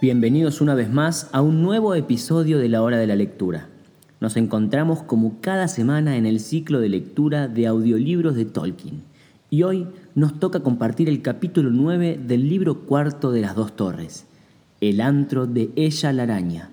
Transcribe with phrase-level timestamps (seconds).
[0.00, 3.68] Bienvenidos una vez más a un nuevo episodio de la hora de la lectura.
[4.18, 9.02] Nos encontramos como cada semana en el ciclo de lectura de audiolibros de Tolkien.
[9.50, 14.24] Y hoy nos toca compartir el capítulo 9 del libro cuarto de las dos torres,
[14.80, 16.70] El antro de ella la araña.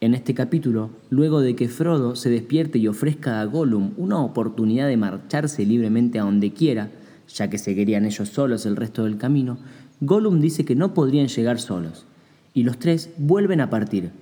[0.00, 4.88] En este capítulo, luego de que Frodo se despierte y ofrezca a Gollum una oportunidad
[4.88, 6.90] de marcharse libremente a donde quiera,
[7.32, 9.56] ya que seguirían ellos solos el resto del camino,
[10.00, 12.06] Gollum dice que no podrían llegar solos
[12.54, 14.12] y los tres vuelven a partir.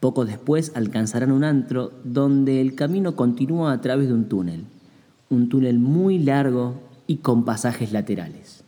[0.00, 4.64] Poco después alcanzarán un antro donde el camino continúa a través de un túnel,
[5.30, 6.74] un túnel muy largo
[7.06, 8.64] y con pasajes laterales.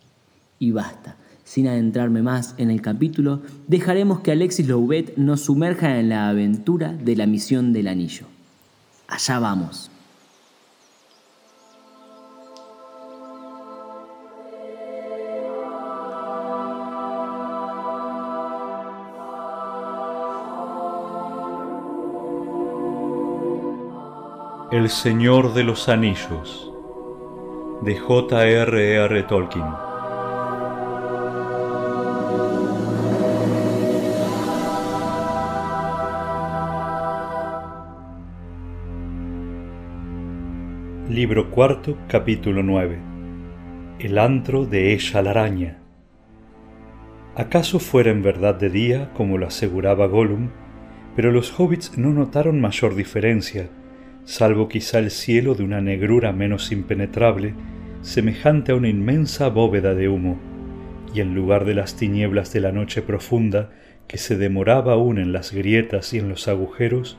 [0.57, 6.09] Y basta, sin adentrarme más en el capítulo, dejaremos que Alexis Louvet nos sumerja en
[6.09, 8.25] la aventura de la misión del anillo.
[9.07, 9.91] Allá vamos.
[24.75, 26.69] El Señor de los Anillos
[27.81, 29.23] de J.R.R.
[29.23, 29.63] Tolkien
[41.09, 42.99] Libro cuarto, capítulo 9
[43.99, 45.79] El antro de ella la araña
[47.37, 50.49] ¿Acaso fuera en verdad de día, como lo aseguraba Gollum?
[51.15, 53.69] Pero los hobbits no notaron mayor diferencia
[54.25, 57.53] salvo quizá el cielo de una negrura menos impenetrable,
[58.01, 60.37] semejante a una inmensa bóveda de humo,
[61.13, 63.71] y en lugar de las tinieblas de la noche profunda,
[64.07, 67.17] que se demoraba aún en las grietas y en los agujeros,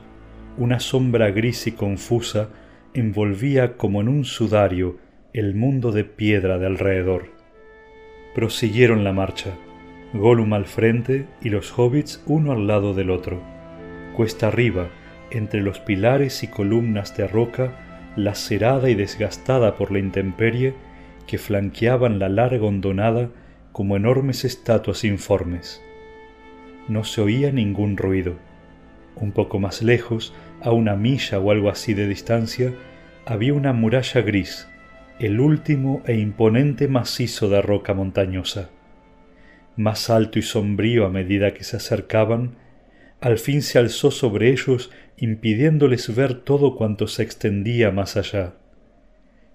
[0.57, 2.49] una sombra gris y confusa
[2.93, 4.97] envolvía como en un sudario
[5.33, 7.31] el mundo de piedra de alrededor.
[8.33, 9.51] Prosiguieron la marcha,
[10.13, 13.41] Gollum al frente y los hobbits uno al lado del otro.
[14.15, 14.89] Cuesta arriba,
[15.31, 17.73] entre los pilares y columnas de roca
[18.15, 20.73] lacerada y desgastada por la intemperie
[21.27, 23.29] que flanqueaban la larga hondonada
[23.71, 25.83] como enormes estatuas informes.
[26.87, 28.35] No se oía ningún ruido.
[29.15, 32.73] Un poco más lejos, a una milla o algo así de distancia,
[33.25, 34.67] había una muralla gris,
[35.19, 38.69] el último e imponente macizo de roca montañosa.
[39.75, 42.55] Más alto y sombrío a medida que se acercaban,
[43.19, 48.53] al fin se alzó sobre ellos impidiéndoles ver todo cuanto se extendía más allá.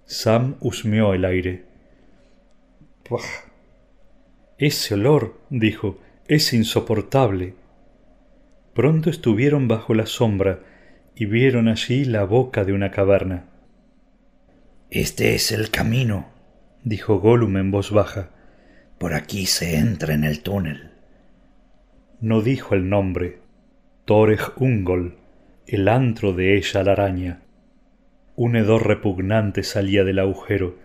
[0.04, 1.64] Sam husmeó el aire.
[4.58, 7.54] Ese olor, dijo, es insoportable.
[8.74, 10.60] Pronto estuvieron bajo la sombra
[11.14, 13.44] y vieron allí la boca de una caverna.
[14.90, 16.28] Este es el camino,
[16.82, 18.30] dijo Gollum en voz baja.
[18.98, 20.90] Por aquí se entra en el túnel.
[22.20, 23.40] No dijo el nombre.
[24.04, 25.21] Toreg Ungol
[25.66, 27.42] el antro de ella la araña.
[28.34, 30.78] Un hedor repugnante salía del agujero,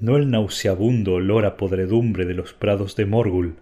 [0.00, 3.56] no el nauseabundo olor a podredumbre de los prados de Morgul,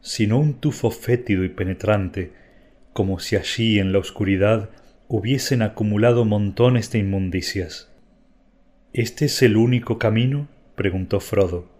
[0.00, 2.32] sino un tufo fétido y penetrante,
[2.92, 4.70] como si allí en la oscuridad
[5.08, 7.90] hubiesen acumulado montones de inmundicias.
[8.92, 10.48] ¿Este es el único camino?
[10.74, 11.70] preguntó Frodo.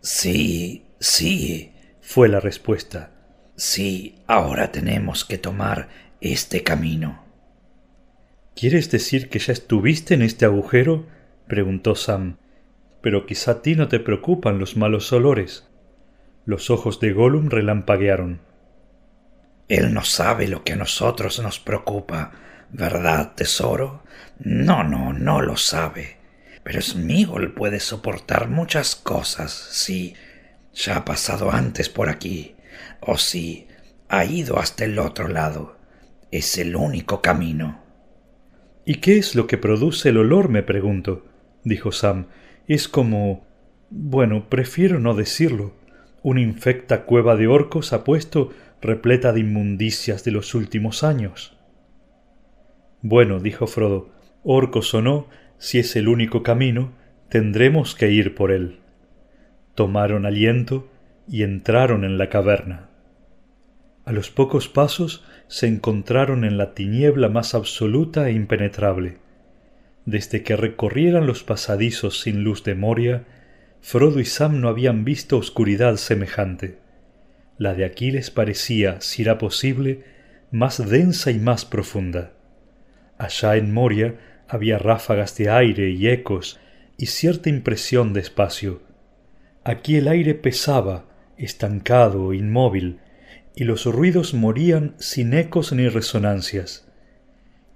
[0.00, 3.12] Sí, sí, fue la respuesta.
[3.56, 5.88] Sí, ahora tenemos que tomar
[6.20, 7.24] este camino.
[8.54, 11.06] ¿Quieres decir que ya estuviste en este agujero?
[11.46, 12.36] preguntó Sam.
[13.00, 15.66] Pero quizá a ti no te preocupan los malos olores.
[16.44, 18.40] Los ojos de Gollum relampaguearon.
[19.68, 22.32] Él no sabe lo que a nosotros nos preocupa,
[22.70, 24.02] ¿verdad, tesoro?
[24.38, 26.18] No, no, no lo sabe.
[26.62, 30.14] Pero Smigol puede soportar muchas cosas, sí.
[30.74, 32.56] Ya ha pasado antes por aquí.
[33.00, 33.68] O sí,
[34.08, 35.79] ha ido hasta el otro lado
[36.30, 37.82] es el único camino.
[38.84, 40.48] ¿Y qué es lo que produce el olor?
[40.48, 41.24] me pregunto,
[41.64, 42.26] dijo Sam.
[42.66, 43.46] Es como.
[43.90, 45.74] bueno, prefiero no decirlo.
[46.22, 48.50] Una infecta cueva de orcos apuesto
[48.82, 51.56] repleta de inmundicias de los últimos años.
[53.02, 54.10] Bueno, dijo Frodo,
[54.42, 55.28] orcos o no,
[55.58, 56.92] si es el único camino,
[57.28, 58.80] tendremos que ir por él.
[59.74, 60.88] Tomaron aliento
[61.28, 62.90] y entraron en la caverna.
[64.04, 69.18] A los pocos pasos se encontraron en la tiniebla más absoluta e impenetrable.
[70.06, 73.24] Desde que recorrieran los pasadizos sin luz de Moria,
[73.80, 76.78] Frodo y Sam no habían visto oscuridad semejante.
[77.58, 80.04] La de Aquiles parecía, si era posible,
[80.52, 82.30] más densa y más profunda.
[83.18, 84.14] Allá en Moria
[84.46, 86.60] había ráfagas de aire y ecos
[86.96, 88.82] y cierta impresión de espacio.
[89.64, 91.06] Aquí el aire pesaba,
[91.36, 93.00] estancado, inmóvil,
[93.54, 96.86] y los ruidos morían sin ecos ni resonancias.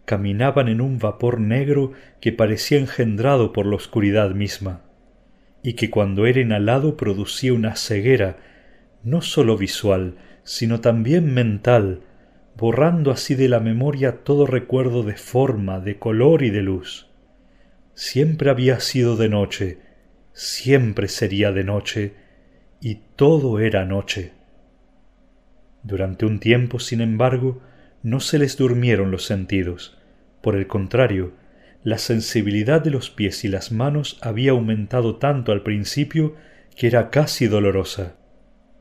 [0.05, 4.83] Caminaban en un vapor negro que parecía engendrado por la oscuridad misma,
[5.63, 8.37] y que cuando era inhalado producía una ceguera,
[9.03, 12.03] no sólo visual, sino también mental,
[12.57, 17.09] borrando así de la memoria todo recuerdo de forma, de color y de luz.
[17.95, 19.79] Siempre había sido de noche,
[20.33, 22.15] siempre sería de noche,
[22.81, 24.33] y todo era noche.
[25.85, 27.61] Durante un tiempo, sin embargo,
[28.03, 29.97] no se les durmieron los sentidos.
[30.41, 31.33] Por el contrario,
[31.83, 36.35] la sensibilidad de los pies y las manos había aumentado tanto al principio
[36.75, 38.17] que era casi dolorosa.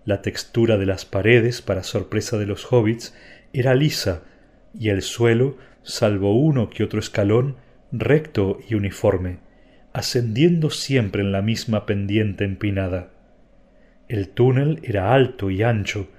[0.06, 3.14] La textura de las paredes, para sorpresa de los hobbits,
[3.52, 4.24] era lisa,
[4.78, 7.58] y el suelo, salvo uno que otro escalón,
[7.92, 9.40] recto y uniforme,
[9.92, 13.12] ascendiendo siempre en la misma pendiente empinada.
[14.08, 16.10] El túnel era alto y ancho,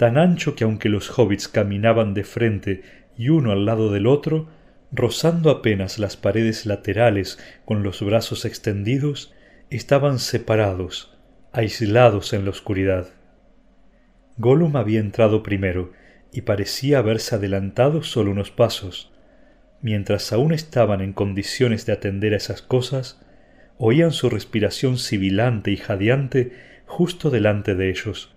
[0.00, 2.82] tan ancho que aunque los hobbits caminaban de frente
[3.18, 4.48] y uno al lado del otro,
[4.90, 9.34] rozando apenas las paredes laterales con los brazos extendidos,
[9.68, 11.18] estaban separados,
[11.52, 13.08] aislados en la oscuridad.
[14.38, 15.92] Gollum había entrado primero
[16.32, 19.12] y parecía haberse adelantado solo unos pasos.
[19.82, 23.20] Mientras aún estaban en condiciones de atender a esas cosas,
[23.76, 26.52] oían su respiración sibilante y jadeante
[26.86, 28.34] justo delante de ellos,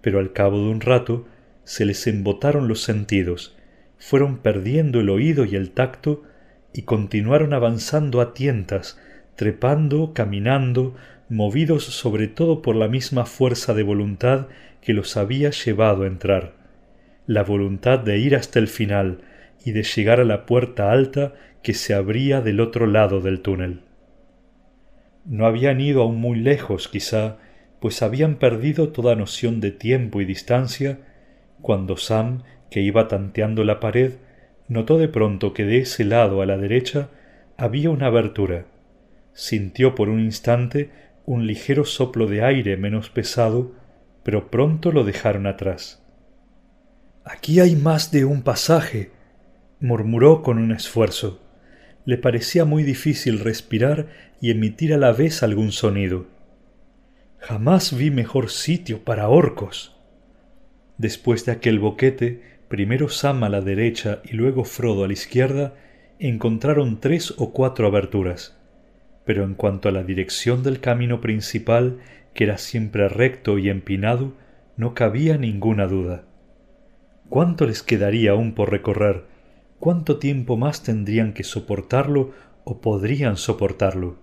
[0.00, 1.26] pero al cabo de un rato
[1.64, 3.56] se les embotaron los sentidos,
[3.98, 6.22] fueron perdiendo el oído y el tacto
[6.72, 8.98] y continuaron avanzando a tientas,
[9.36, 10.94] trepando, caminando,
[11.28, 14.48] movidos sobre todo por la misma fuerza de voluntad
[14.80, 16.54] que los había llevado a entrar,
[17.26, 19.20] la voluntad de ir hasta el final
[19.64, 23.82] y de llegar a la puerta alta que se abría del otro lado del túnel.
[25.24, 27.36] No habían ido aún muy lejos, quizá,
[27.80, 30.98] pues habían perdido toda noción de tiempo y distancia,
[31.62, 34.12] cuando Sam, que iba tanteando la pared,
[34.68, 37.08] notó de pronto que de ese lado a la derecha
[37.56, 38.66] había una abertura.
[39.32, 40.90] Sintió por un instante
[41.26, 43.72] un ligero soplo de aire menos pesado,
[44.22, 46.02] pero pronto lo dejaron atrás.
[47.24, 49.10] Aquí hay más de un pasaje,
[49.80, 51.40] murmuró con un esfuerzo.
[52.04, 54.08] Le parecía muy difícil respirar
[54.40, 56.26] y emitir a la vez algún sonido.
[57.50, 59.96] Jamás vi mejor sitio para orcos.
[60.98, 65.74] Después de aquel boquete, primero Sam a la derecha y luego Frodo a la izquierda,
[66.20, 68.56] encontraron tres o cuatro aberturas.
[69.24, 71.98] Pero en cuanto a la dirección del camino principal,
[72.34, 74.34] que era siempre recto y empinado,
[74.76, 76.22] no cabía ninguna duda.
[77.28, 79.24] ¿Cuánto les quedaría aún por recorrer?
[79.80, 82.30] ¿Cuánto tiempo más tendrían que soportarlo
[82.62, 84.18] o podrían soportarlo?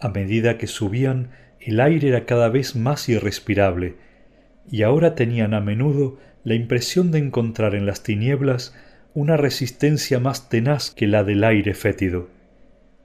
[0.00, 1.30] A medida que subían,
[1.64, 3.94] el aire era cada vez más irrespirable,
[4.68, 8.74] y ahora tenían a menudo la impresión de encontrar en las tinieblas
[9.14, 12.28] una resistencia más tenaz que la del aire fétido.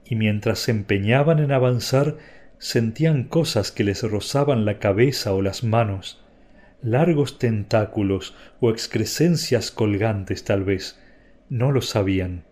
[0.05, 2.17] Y mientras se empeñaban en avanzar,
[2.57, 6.23] sentían cosas que les rozaban la cabeza o las manos,
[6.81, 10.99] largos tentáculos o excrescencias colgantes tal vez,
[11.49, 12.45] no lo sabían,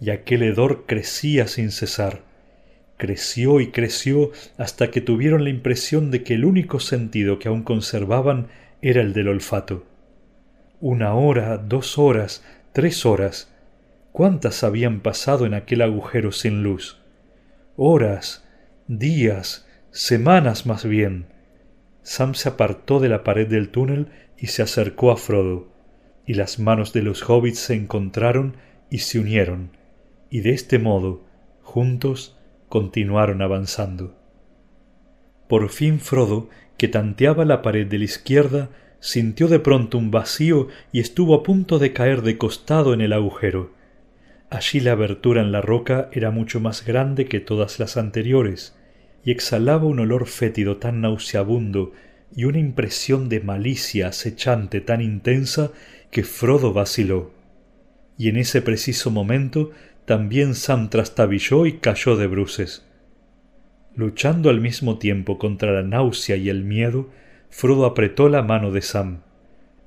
[0.00, 2.31] y aquel hedor crecía sin cesar
[3.02, 7.64] creció y creció hasta que tuvieron la impresión de que el único sentido que aún
[7.64, 8.46] conservaban
[8.80, 9.84] era el del olfato.
[10.80, 13.52] Una hora, dos horas, tres horas.
[14.12, 17.00] ¿Cuántas habían pasado en aquel agujero sin luz?
[17.74, 18.48] Horas,
[18.86, 21.26] días, semanas más bien.
[22.04, 25.72] Sam se apartó de la pared del túnel y se acercó a Frodo,
[26.24, 28.58] y las manos de los hobbits se encontraron
[28.90, 29.76] y se unieron,
[30.30, 31.24] y de este modo,
[31.62, 32.38] juntos,
[32.72, 34.16] continuaron avanzando.
[35.46, 36.48] Por fin Frodo,
[36.78, 41.42] que tanteaba la pared de la izquierda, sintió de pronto un vacío y estuvo a
[41.42, 43.74] punto de caer de costado en el agujero.
[44.48, 48.74] Allí la abertura en la roca era mucho más grande que todas las anteriores,
[49.22, 51.92] y exhalaba un olor fétido tan nauseabundo
[52.34, 55.72] y una impresión de malicia acechante tan intensa
[56.10, 57.32] que Frodo vaciló.
[58.18, 59.72] y en ese preciso momento
[60.04, 62.84] también Sam trastabilló y cayó de bruces.
[63.94, 67.10] Luchando al mismo tiempo contra la náusea y el miedo,
[67.50, 69.20] Frodo apretó la mano de Sam.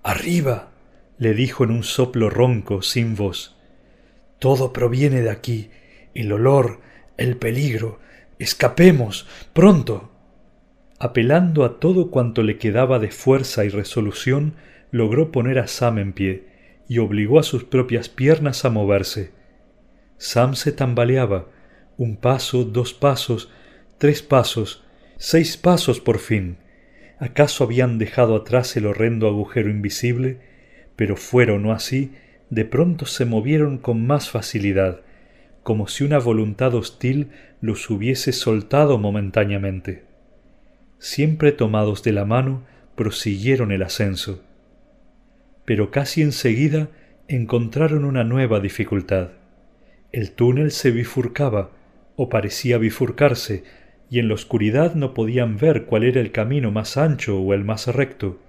[0.04, 0.72] Arriba.
[1.18, 3.58] le dijo en un soplo ronco, sin voz.
[4.38, 5.70] Todo proviene de aquí.
[6.14, 6.80] El olor,
[7.18, 8.00] el peligro.
[8.38, 9.28] Escapemos.
[9.54, 10.12] pronto.
[11.00, 14.54] Apelando a todo cuanto le quedaba de fuerza y resolución,
[14.92, 16.44] logró poner a Sam en pie
[16.88, 19.32] y obligó a sus propias piernas a moverse.
[20.18, 21.48] Sam se tambaleaba,
[21.98, 23.50] un paso, dos pasos,
[23.98, 24.84] tres pasos,
[25.18, 26.58] seis pasos por fin.
[27.20, 30.40] ¿Acaso habían dejado atrás el horrendo agujero invisible?
[30.96, 32.12] Pero fuera o no así,
[32.50, 35.02] de pronto se movieron con más facilidad,
[35.64, 37.30] como si una voluntad hostil
[37.62, 40.04] los hubiese soltado momentáneamente.
[41.00, 42.64] Siempre tomados de la mano,
[42.96, 44.44] prosiguieron el ascenso.
[45.66, 46.90] Pero casi enseguida
[47.28, 49.30] encontraron una nueva dificultad.
[50.16, 51.72] El túnel se bifurcaba,
[52.16, 53.66] o parecía bifurcarse,
[54.10, 57.66] y en la oscuridad no podían ver cuál era el camino más ancho o el
[57.66, 58.40] más recto.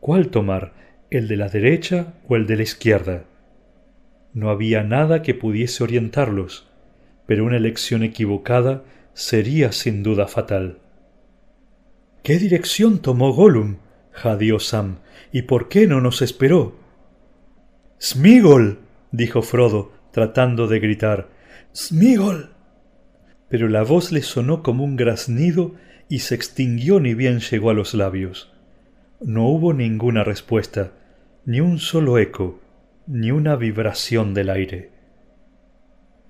[0.00, 0.72] ¿Cuál tomar?
[1.08, 3.22] ¿El de la derecha o el de la izquierda?
[4.34, 6.66] No había nada que pudiese orientarlos,
[7.24, 8.82] pero una elección equivocada
[9.14, 10.78] sería sin duda fatal.
[12.24, 13.76] ¿Qué dirección tomó Gollum?
[14.10, 14.96] jadeó Sam.
[15.30, 16.74] ¿Y por qué no nos esperó?
[18.00, 18.80] Smigol.
[19.12, 21.28] dijo Frodo, tratando de gritar.
[21.74, 22.50] Smigol
[23.50, 25.74] pero la voz le sonó como un graznido
[26.08, 28.52] y se extinguió ni bien llegó a los labios.
[29.20, 30.92] No hubo ninguna respuesta,
[31.44, 32.60] ni un solo eco,
[33.08, 34.92] ni una vibración del aire.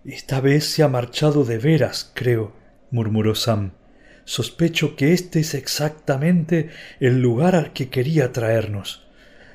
[0.03, 2.57] Esta vez se ha marchado de veras, creo,
[2.91, 3.73] murmuró Sam.
[4.25, 6.71] Sospecho que este es exactamente
[7.01, 9.07] el lugar al que quería traernos.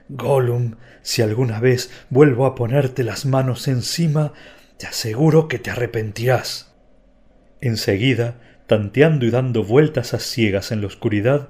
[0.10, 4.34] Gollum, si alguna vez vuelvo a ponerte las manos encima,
[4.78, 6.76] te aseguro que te arrepentirás.
[7.62, 11.50] Enseguida, tanteando y dando vueltas a ciegas en la oscuridad,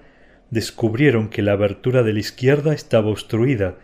[0.51, 3.77] descubrieron que la abertura de la izquierda estaba obstruida,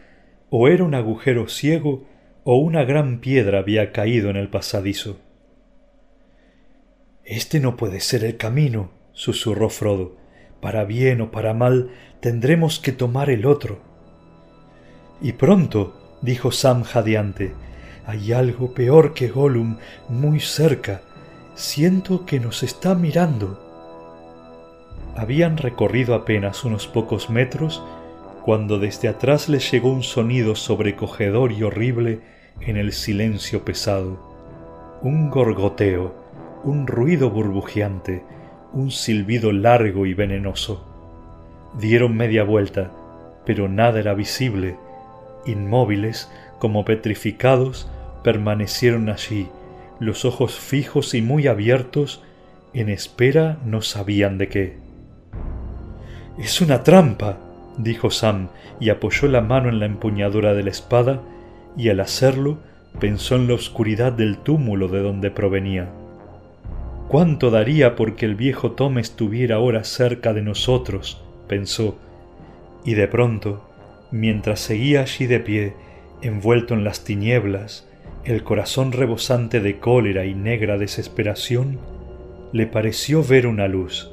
[0.50, 2.08] o era un agujero ciego,
[2.44, 5.20] o una gran piedra había caído en el pasadizo.
[7.24, 10.18] Este no puede ser el camino, susurró Frodo.
[10.60, 13.91] Para bien o para mal, tendremos que tomar el otro.
[15.22, 17.54] Y pronto, dijo Sam jadeante,
[18.06, 19.78] hay algo peor que Gollum
[20.10, 21.02] muy cerca
[21.56, 23.60] Siento que nos está mirando.
[25.16, 27.84] Habían recorrido apenas unos pocos metros
[28.44, 32.22] cuando desde atrás les llegó un sonido sobrecogedor y horrible
[32.62, 34.18] en el silencio pesado.
[35.02, 36.16] Un gorgoteo,
[36.64, 38.24] un ruido burbujeante,
[38.72, 40.88] un silbido largo y venenoso.
[41.78, 42.92] Dieron media vuelta,
[43.46, 44.78] pero nada era visible.
[45.46, 47.90] Inmóviles, como petrificados,
[48.24, 49.48] permanecieron allí,
[50.00, 52.24] los ojos fijos y muy abiertos,
[52.74, 54.78] en espera no sabían de qué.
[56.38, 57.38] Es una trampa,
[57.78, 61.22] dijo Sam, y apoyó la mano en la empuñadura de la espada,
[61.78, 62.58] y al hacerlo
[63.00, 65.90] pensó en la oscuridad del túmulo de donde provenía.
[67.08, 71.22] ¿Cuánto daría porque el viejo Tom estuviera ahora cerca de nosotros?
[71.48, 71.98] pensó,
[72.86, 73.71] y de pronto,
[74.12, 75.74] mientras seguía allí de pie,
[76.22, 77.88] envuelto en las tinieblas,
[78.24, 81.80] el corazón rebosante de cólera y negra desesperación,
[82.52, 84.12] le pareció ver una luz,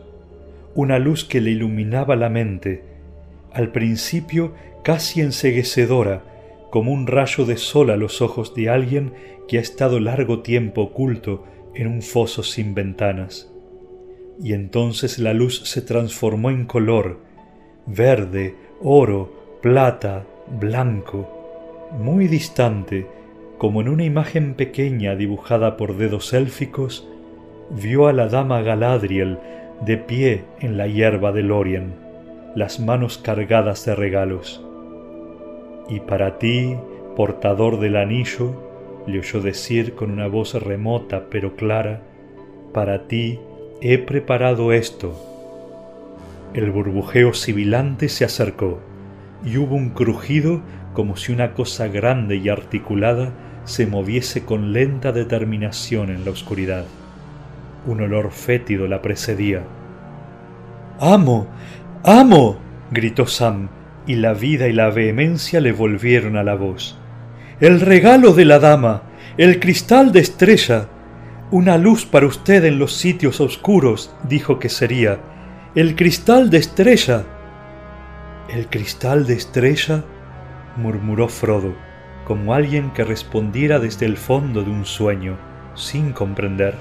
[0.74, 2.84] una luz que le iluminaba la mente,
[3.52, 6.22] al principio casi enseguecedora,
[6.70, 9.12] como un rayo de sol a los ojos de alguien
[9.48, 13.50] que ha estado largo tiempo oculto en un foso sin ventanas.
[14.40, 17.20] Y entonces la luz se transformó en color,
[17.86, 23.06] verde, oro, plata, blanco, muy distante,
[23.58, 27.08] como en una imagen pequeña dibujada por dedos élficos,
[27.70, 29.38] vio a la dama Galadriel
[29.84, 31.94] de pie en la hierba de Lorien,
[32.54, 34.64] las manos cargadas de regalos.
[35.88, 36.76] Y para ti,
[37.16, 38.54] portador del anillo,
[39.08, 42.02] le oyó decir con una voz remota pero clara,
[42.72, 43.40] para ti
[43.80, 45.14] he preparado esto.
[46.54, 48.78] El burbujeo sibilante se acercó,
[49.44, 50.62] y hubo un crujido
[50.94, 53.32] como si una cosa grande y articulada
[53.64, 56.86] se moviese con lenta determinación en la oscuridad.
[57.86, 59.62] Un olor fétido la precedía.
[60.98, 61.46] ¡Amo!
[62.02, 62.58] ¡Amo!
[62.90, 63.68] gritó Sam,
[64.06, 66.98] y la vida y la vehemencia le volvieron a la voz.
[67.60, 69.02] El regalo de la dama,
[69.36, 70.88] el cristal de estrella.
[71.50, 75.18] Una luz para usted en los sitios oscuros, dijo que sería.
[75.74, 77.24] El cristal de estrella.
[78.48, 80.04] ¿El cristal de estrella?
[80.76, 81.74] murmuró Frodo
[82.28, 85.38] como alguien que respondiera desde el fondo de un sueño,
[85.74, 86.74] sin comprender.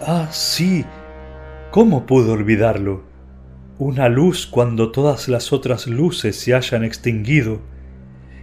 [0.00, 0.84] Ah, sí.
[1.72, 3.02] ¿Cómo pudo olvidarlo?
[3.80, 7.58] Una luz cuando todas las otras luces se hayan extinguido,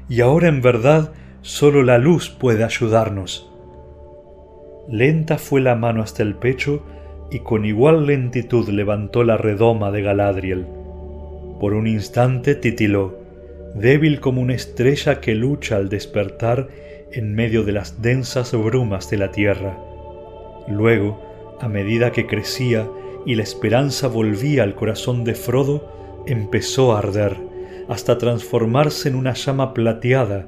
[0.10, 3.50] y ahora en verdad solo la luz puede ayudarnos.
[4.90, 6.84] Lenta fue la mano hasta el pecho
[7.32, 10.75] y con igual lentitud levantó la redoma de Galadriel.
[11.60, 13.20] Por un instante titiló,
[13.76, 16.68] débil como una estrella que lucha al despertar
[17.12, 19.78] en medio de las densas brumas de la tierra.
[20.68, 21.22] Luego,
[21.60, 22.90] a medida que crecía
[23.26, 27.38] y la esperanza volvía al corazón de Frodo, empezó a arder,
[27.88, 30.48] hasta transformarse en una llama plateada,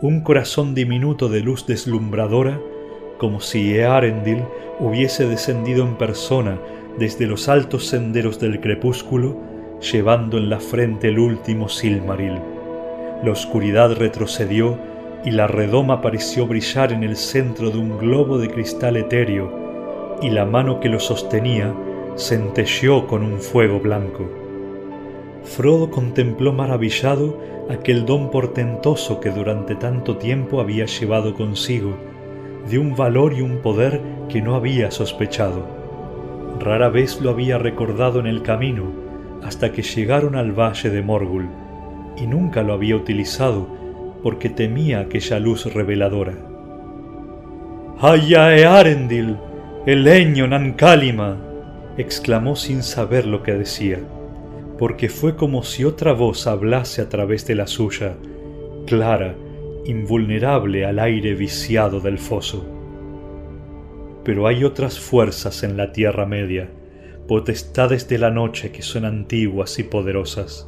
[0.00, 2.60] un corazón diminuto de luz deslumbradora
[3.18, 4.44] como si Earendil
[4.78, 6.58] hubiese descendido en persona
[6.98, 9.36] desde los altos senderos del crepúsculo,
[9.80, 12.40] llevando en la frente el último Silmaril.
[13.22, 14.78] La oscuridad retrocedió
[15.24, 20.30] y la redoma pareció brillar en el centro de un globo de cristal etéreo, y
[20.30, 21.74] la mano que lo sostenía
[22.16, 24.28] centelleó con un fuego blanco.
[25.44, 27.38] Frodo contempló maravillado
[27.70, 31.96] aquel don portentoso que durante tanto tiempo había llevado consigo,
[32.68, 35.66] de un valor y un poder que no había sospechado.
[36.58, 39.07] Rara vez lo había recordado en el camino
[39.42, 41.48] hasta que llegaron al valle de Morgul,
[42.16, 43.68] y nunca lo había utilizado
[44.22, 46.34] porque temía aquella luz reveladora.
[48.00, 49.36] ¡Ayae Arendil!
[49.86, 51.36] ¡Eleño Nancálima!
[51.96, 53.98] exclamó sin saber lo que decía,
[54.78, 58.14] porque fue como si otra voz hablase a través de la suya,
[58.86, 59.34] clara,
[59.84, 62.64] invulnerable al aire viciado del foso.
[64.24, 66.70] Pero hay otras fuerzas en la Tierra Media,
[67.28, 70.66] potestades de la noche que son antiguas y poderosas.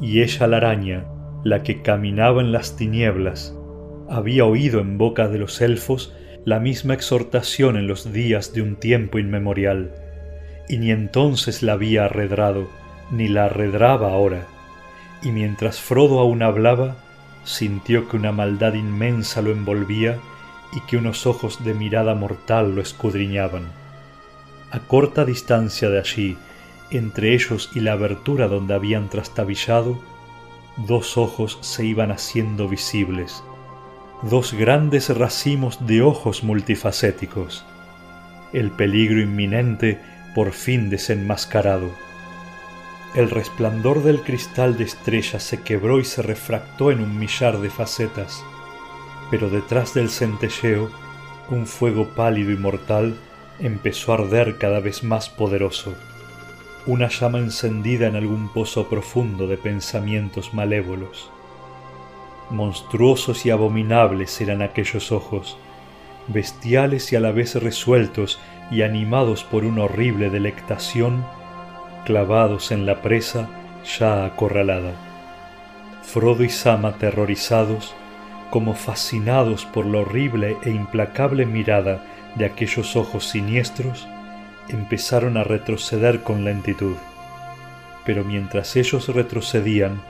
[0.00, 1.04] Y ella la araña,
[1.44, 3.54] la que caminaba en las tinieblas,
[4.08, 6.14] había oído en boca de los elfos
[6.46, 9.94] la misma exhortación en los días de un tiempo inmemorial,
[10.70, 12.66] y ni entonces la había arredrado,
[13.10, 14.46] ni la arredraba ahora,
[15.22, 16.96] y mientras Frodo aún hablaba,
[17.44, 20.18] sintió que una maldad inmensa lo envolvía
[20.72, 23.87] y que unos ojos de mirada mortal lo escudriñaban.
[24.70, 26.36] A corta distancia de allí,
[26.90, 29.98] entre ellos y la abertura donde habían trastabillado,
[30.76, 33.42] dos ojos se iban haciendo visibles,
[34.22, 37.64] dos grandes racimos de ojos multifacéticos,
[38.52, 40.00] el peligro inminente
[40.34, 41.90] por fin desenmascarado.
[43.14, 47.70] El resplandor del cristal de estrellas se quebró y se refractó en un millar de
[47.70, 48.44] facetas,
[49.30, 50.90] pero detrás del centelleo
[51.50, 53.16] un fuego pálido y mortal
[53.60, 55.94] empezó a arder cada vez más poderoso,
[56.86, 61.30] una llama encendida en algún pozo profundo de pensamientos malévolos.
[62.50, 65.58] Monstruosos y abominables eran aquellos ojos,
[66.28, 68.38] bestiales y a la vez resueltos
[68.70, 71.24] y animados por una horrible delectación
[72.04, 73.48] clavados en la presa
[73.98, 74.92] ya acorralada.
[76.02, 77.94] Frodo y Sam aterrorizados,
[78.50, 82.02] como fascinados por la horrible e implacable mirada
[82.38, 84.06] de aquellos ojos siniestros,
[84.68, 86.96] empezaron a retroceder con lentitud.
[88.06, 90.00] Pero mientras ellos retrocedían,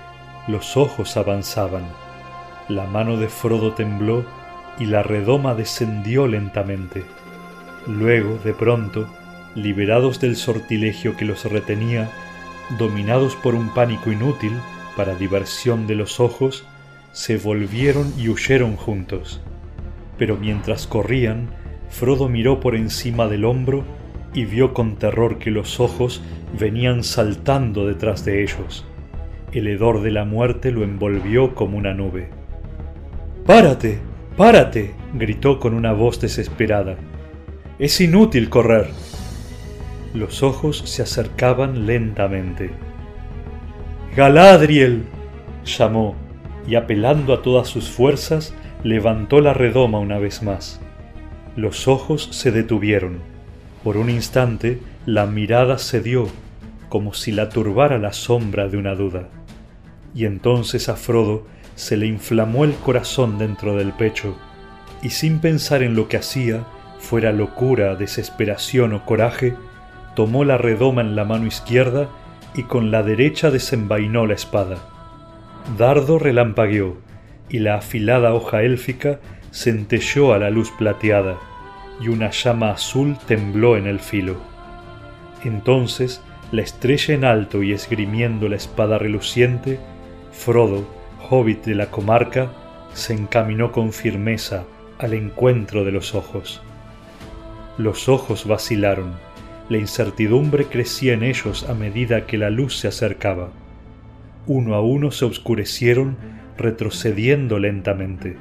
[0.46, 1.84] los ojos avanzaban.
[2.68, 4.24] La mano de Frodo tembló
[4.78, 7.04] y la redoma descendió lentamente.
[7.86, 9.08] Luego, de pronto,
[9.54, 12.10] liberados del sortilegio que los retenía,
[12.78, 14.52] dominados por un pánico inútil
[14.96, 16.64] para diversión de los ojos,
[17.12, 19.40] se volvieron y huyeron juntos.
[20.18, 21.50] Pero mientras corrían,
[21.90, 23.84] Frodo miró por encima del hombro
[24.34, 26.22] y vio con terror que los ojos
[26.58, 28.86] venían saltando detrás de ellos.
[29.52, 32.28] El hedor de la muerte lo envolvió como una nube.
[33.46, 33.98] ¡Párate!
[34.36, 34.94] ¡Párate!
[35.14, 36.96] gritó con una voz desesperada.
[37.78, 38.88] Es inútil correr.
[40.12, 42.70] Los ojos se acercaban lentamente.
[44.14, 45.04] Galadriel.
[45.64, 46.14] llamó,
[46.66, 50.80] y apelando a todas sus fuerzas, levantó la redoma una vez más.
[51.58, 53.18] Los ojos se detuvieron.
[53.82, 56.28] Por un instante la mirada cedió,
[56.88, 59.28] como si la turbara la sombra de una duda.
[60.14, 64.36] Y entonces a Frodo se le inflamó el corazón dentro del pecho,
[65.02, 66.64] y sin pensar en lo que hacía,
[67.00, 69.54] fuera locura, desesperación o coraje,
[70.14, 72.08] tomó la redoma en la mano izquierda
[72.54, 74.76] y con la derecha desenvainó la espada.
[75.76, 76.98] Dardo relampagueó,
[77.48, 79.18] y la afilada hoja élfica
[79.50, 81.36] centelló a la luz plateada,
[82.00, 84.36] y una llama azul tembló en el filo.
[85.44, 89.78] Entonces, la estrella en alto y esgrimiendo la espada reluciente,
[90.32, 90.86] Frodo,
[91.28, 92.50] hobbit de la comarca,
[92.94, 94.64] se encaminó con firmeza
[94.98, 96.62] al encuentro de los ojos.
[97.76, 99.14] Los ojos vacilaron,
[99.68, 103.50] la incertidumbre crecía en ellos a medida que la luz se acercaba.
[104.46, 106.16] Uno a uno se oscurecieron,
[106.56, 108.36] retrocediendo lentamente.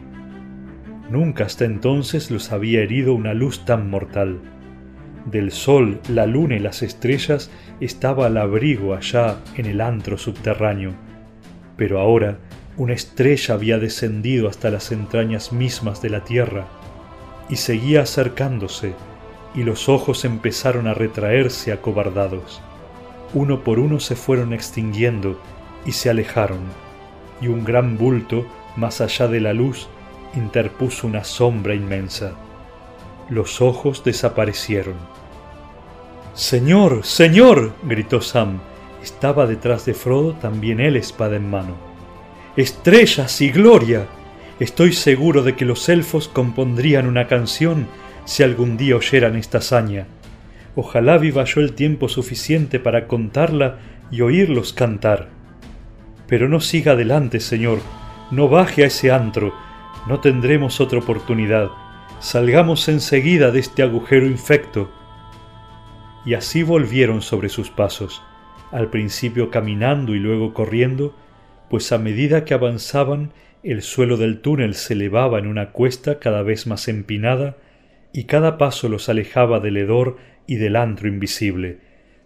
[1.09, 4.39] Nunca hasta entonces los había herido una luz tan mortal.
[5.25, 10.93] Del sol, la luna y las estrellas estaba al abrigo allá en el antro subterráneo,
[11.77, 12.39] pero ahora
[12.75, 16.67] una estrella había descendido hasta las entrañas mismas de la tierra
[17.49, 18.93] y seguía acercándose,
[19.55, 22.61] y los ojos empezaron a retraerse acobardados.
[23.33, 25.41] Uno por uno se fueron extinguiendo
[25.85, 26.59] y se alejaron,
[27.41, 29.87] y un gran bulto, más allá de la luz,
[30.37, 32.33] interpuso una sombra inmensa.
[33.29, 34.95] Los ojos desaparecieron.
[36.33, 38.59] Señor, Señor, gritó Sam.
[39.03, 41.87] Estaba detrás de Frodo también él espada en mano
[42.57, 44.07] estrellas y gloria.
[44.59, 47.87] Estoy seguro de que los elfos compondrían una canción
[48.25, 50.07] si algún día oyeran esta hazaña.
[50.75, 53.77] Ojalá viva yo el tiempo suficiente para contarla
[54.09, 55.29] y oírlos cantar.
[56.27, 57.79] Pero no siga adelante, señor,
[58.31, 59.53] no baje a ese antro,
[60.07, 61.69] no tendremos otra oportunidad.
[62.19, 64.89] Salgamos enseguida de este agujero infecto.
[66.25, 68.23] Y así volvieron sobre sus pasos,
[68.71, 71.15] al principio caminando y luego corriendo,
[71.69, 73.31] pues a medida que avanzaban
[73.63, 77.57] el suelo del túnel se elevaba en una cuesta cada vez más empinada
[78.13, 80.17] y cada paso los alejaba del hedor
[80.47, 81.79] y del antro invisible,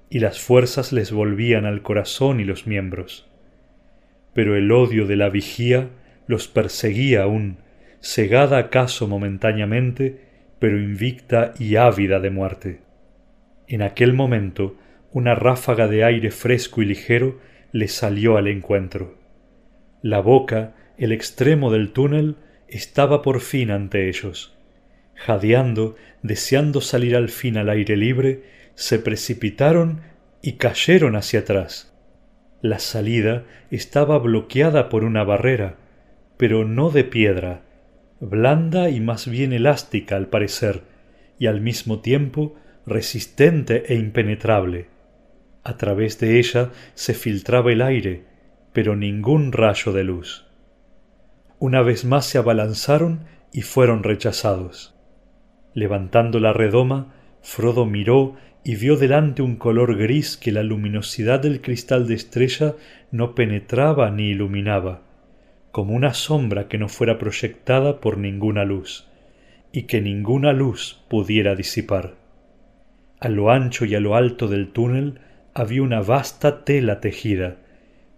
[0.09, 3.27] y las fuerzas les volvían al corazón y los miembros.
[4.33, 5.89] Pero el odio de la vigía
[6.27, 7.57] los perseguía aún,
[8.01, 10.19] cegada acaso momentáneamente,
[10.59, 12.81] pero invicta y ávida de muerte.
[13.67, 14.75] En aquel momento
[15.13, 17.39] una ráfaga de aire fresco y ligero
[17.71, 19.17] les salió al encuentro.
[20.01, 22.35] La boca, el extremo del túnel,
[22.67, 24.57] estaba por fin ante ellos.
[25.15, 28.43] Jadeando, deseando salir al fin al aire libre,
[28.75, 30.01] se precipitaron
[30.41, 31.93] y cayeron hacia atrás.
[32.61, 35.75] La salida estaba bloqueada por una barrera,
[36.37, 37.61] pero no de piedra,
[38.21, 40.83] blanda y más bien elástica al parecer,
[41.39, 42.55] y al mismo tiempo
[42.85, 44.87] resistente e impenetrable.
[45.63, 48.25] A través de ella se filtraba el aire,
[48.73, 50.45] pero ningún rayo de luz.
[51.59, 54.95] Una vez más se abalanzaron y fueron rechazados.
[55.73, 61.61] Levantando la redoma, Frodo miró y vio delante un color gris que la luminosidad del
[61.61, 62.75] cristal de estrella
[63.11, 65.01] no penetraba ni iluminaba,
[65.71, 69.07] como una sombra que no fuera proyectada por ninguna luz,
[69.71, 72.15] y que ninguna luz pudiera disipar.
[73.19, 75.19] A lo ancho y a lo alto del túnel
[75.53, 77.57] había una vasta tela tejida,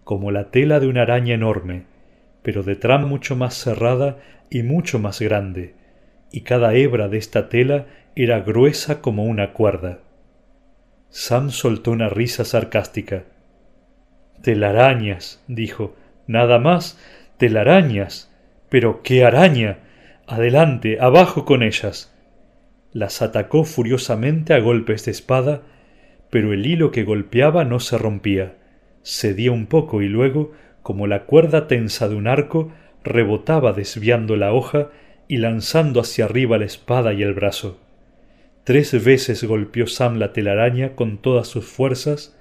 [0.03, 1.85] como la tela de una araña enorme,
[2.41, 4.17] pero de trama mucho más cerrada
[4.49, 5.75] y mucho más grande,
[6.31, 7.85] y cada hebra de esta tela
[8.15, 9.99] era gruesa como una cuerda.
[11.09, 13.25] Sam soltó una risa sarcástica.
[14.41, 15.95] Telarañas, dijo,
[16.27, 16.99] nada más,
[17.37, 18.33] telarañas.
[18.69, 19.79] Pero qué araña.
[20.27, 22.15] Adelante, abajo con ellas.
[22.91, 25.61] Las atacó furiosamente a golpes de espada,
[26.29, 28.55] pero el hilo que golpeaba no se rompía
[29.03, 32.71] cedía un poco y luego, como la cuerda tensa de un arco,
[33.03, 34.89] rebotaba desviando la hoja
[35.27, 37.79] y lanzando hacia arriba la espada y el brazo.
[38.63, 42.37] Tres veces golpeó Sam la telaraña con todas sus fuerzas,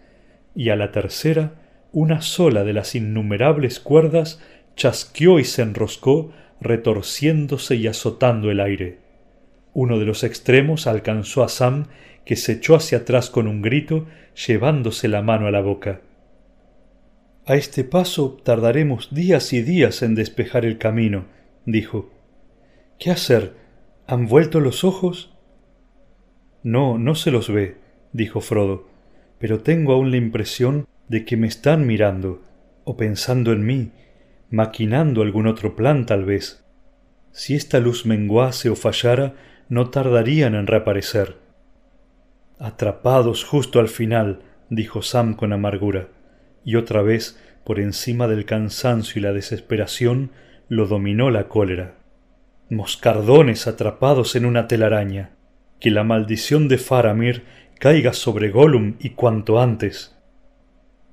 [0.54, 1.54] y a la tercera
[1.92, 4.40] una sola de las innumerables cuerdas
[4.76, 8.98] chasqueó y se enroscó, retorciéndose y azotando el aire.
[9.74, 11.86] Uno de los extremos alcanzó a Sam,
[12.24, 14.06] que se echó hacia atrás con un grito,
[14.46, 16.00] llevándose la mano a la boca.
[17.44, 21.24] A este paso tardaremos días y días en despejar el camino,
[21.66, 22.10] dijo.
[22.98, 23.54] ¿Qué hacer?
[24.06, 25.34] ¿Han vuelto los ojos?
[26.62, 27.78] No, no se los ve,
[28.12, 28.88] dijo Frodo,
[29.40, 32.42] pero tengo aún la impresión de que me están mirando,
[32.84, 33.90] o pensando en mí,
[34.52, 36.64] maquinando algún otro plan tal vez.
[37.32, 39.34] Si esta luz menguase o fallara,
[39.68, 41.38] no tardarían en reaparecer.
[42.60, 46.08] Atrapados justo al final, dijo Sam con amargura
[46.64, 50.30] y otra vez, por encima del cansancio y la desesperación,
[50.68, 51.96] lo dominó la cólera.
[52.70, 55.32] Moscardones atrapados en una telaraña.
[55.80, 57.44] Que la maldición de Faramir
[57.78, 60.16] caiga sobre Gollum y cuanto antes.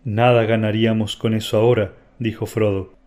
[0.04, 2.99] Nada ganaríamos con eso ahora, dijo Frodo.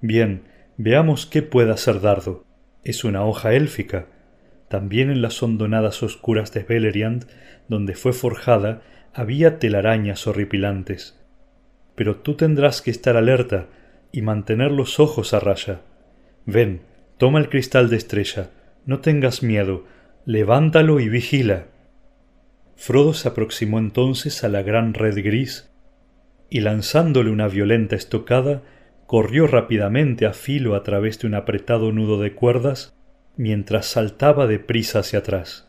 [0.00, 0.42] Bien,
[0.76, 2.44] veamos qué puede hacer Dardo.
[2.84, 4.06] Es una hoja élfica.
[4.68, 7.26] También en las hondonadas oscuras de Beleriand,
[7.68, 8.82] donde fue forjada,
[9.14, 11.18] había telarañas horripilantes
[11.98, 13.66] pero tú tendrás que estar alerta
[14.12, 15.80] y mantener los ojos a raya.
[16.46, 16.82] ven,
[17.16, 18.50] toma el cristal de estrella,
[18.86, 19.84] no tengas miedo,
[20.24, 21.66] levántalo y vigila.
[22.76, 25.72] Frodo se aproximó entonces a la gran red gris
[26.50, 28.62] y lanzándole una violenta estocada,
[29.08, 32.94] corrió rápidamente a filo a través de un apretado nudo de cuerdas
[33.38, 35.66] mientras saltaba de prisa hacia atrás.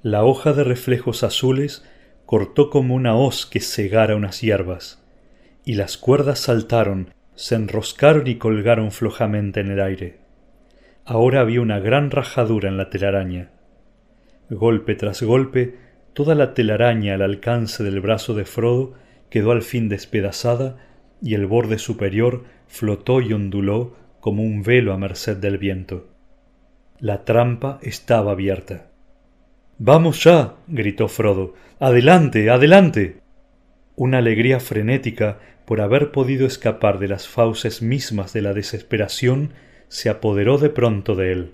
[0.00, 1.84] La hoja de reflejos azules
[2.24, 5.04] cortó como una hoz que cegara unas hierbas,
[5.64, 10.18] y las cuerdas saltaron, se enroscaron y colgaron flojamente en el aire.
[11.04, 13.50] Ahora había una gran rajadura en la telaraña.
[14.50, 15.74] Golpe tras golpe,
[16.12, 18.94] toda la telaraña al alcance del brazo de Frodo
[19.30, 20.76] quedó al fin despedazada
[21.20, 26.08] y el borde superior flotó y onduló como un velo a merced del viento.
[27.00, 28.90] La trampa estaba abierta.
[29.78, 30.56] Vamos ya.
[30.66, 31.54] gritó Frodo.
[31.78, 32.50] Adelante.
[32.50, 33.20] adelante.
[33.96, 39.52] Una alegría frenética por haber podido escapar de las fauces mismas de la desesperación
[39.88, 41.52] se apoderó de pronto de él.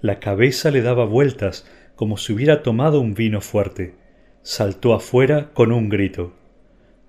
[0.00, 3.94] La cabeza le daba vueltas como si hubiera tomado un vino fuerte.
[4.42, 6.32] Saltó afuera con un grito.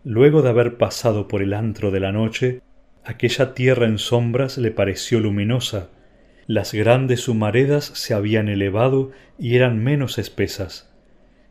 [0.04, 2.62] Luego de haber pasado por el antro de la noche,
[3.06, 5.90] aquella tierra en sombras le pareció luminosa.
[6.48, 10.94] Las grandes humaredas se habían elevado y eran menos espesas,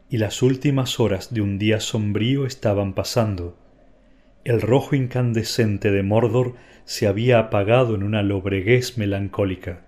[0.08, 3.58] y las últimas horas de un día sombrío estaban pasando.
[4.44, 9.86] El rojo incandescente de Mordor se había apagado en una lobreguez melancólica.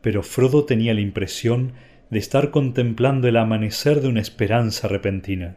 [0.00, 1.74] Pero Frodo tenía la impresión
[2.10, 5.56] de estar contemplando el amanecer de una esperanza repentina.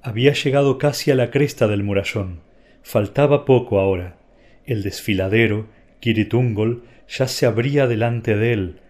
[0.00, 2.47] Había llegado casi a la cresta del murallón.
[2.88, 4.16] Faltaba poco ahora.
[4.64, 5.66] El desfiladero,
[6.00, 8.80] Kiritungol, ya se abría delante de él,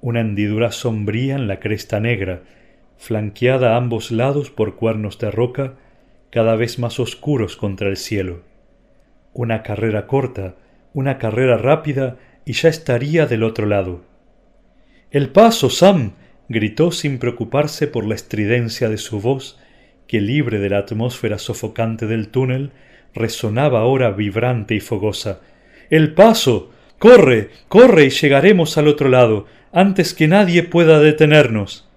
[0.00, 2.44] una hendidura sombría en la cresta negra,
[2.98, 5.74] flanqueada a ambos lados por cuernos de roca,
[6.30, 8.44] cada vez más oscuros contra el cielo.
[9.32, 10.54] Una carrera corta,
[10.94, 14.04] una carrera rápida, y ya estaría del otro lado.
[15.10, 16.12] El paso, Sam.
[16.48, 19.58] gritó sin preocuparse por la estridencia de su voz
[20.06, 22.70] que libre de la atmósfera sofocante del túnel,
[23.18, 25.40] resonaba ahora vibrante y fogosa.
[25.90, 26.70] El paso.
[26.98, 27.50] corre.
[27.68, 31.88] corre y llegaremos al otro lado, antes que nadie pueda detenernos.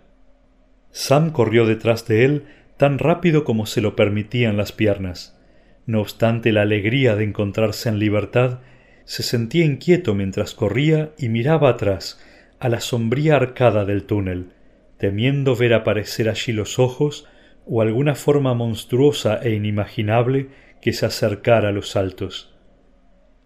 [0.91, 2.45] Sam corrió detrás de él
[2.77, 5.37] tan rápido como se lo permitían las piernas.
[5.85, 8.59] No obstante la alegría de encontrarse en libertad,
[9.05, 12.19] se sentía inquieto mientras corría y miraba atrás,
[12.59, 14.53] a la sombría arcada del túnel,
[14.97, 17.27] temiendo ver aparecer allí los ojos
[17.65, 20.49] o alguna forma monstruosa e inimaginable
[20.81, 22.53] que se acercara a los altos.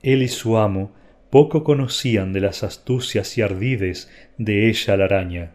[0.02, 0.94] Él y su amo
[1.30, 5.52] poco conocían de las astucias y ardides de ella la araña.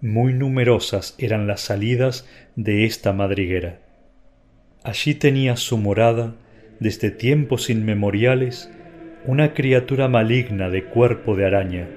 [0.00, 3.80] Muy numerosas eran las salidas de esta madriguera.
[4.84, 6.34] Allí tenía su morada,
[6.78, 8.70] desde tiempos inmemoriales,
[9.24, 11.88] una criatura maligna de cuerpo de araña,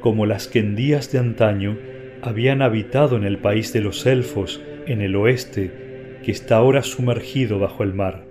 [0.00, 1.78] como las que en días de antaño
[2.22, 7.58] habían habitado en el país de los elfos en el oeste que está ahora sumergido
[7.58, 8.25] bajo el mar,